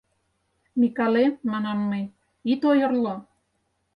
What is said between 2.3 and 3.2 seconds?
ит ойырло.